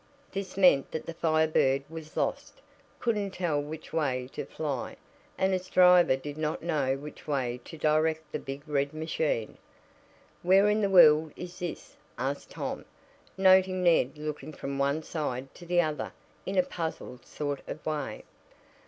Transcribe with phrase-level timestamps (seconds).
[0.31, 2.59] This meant that the Fire Bird was lost
[2.99, 4.95] couldn't tell which way to fly,
[5.37, 9.59] and its driver did not know which way to direct the big red machine.
[10.41, 12.85] "Where in the world is this?" asked Tom,
[13.37, 16.13] noting Ned looking from one side to the other
[16.47, 18.23] in a puzzled sort of way.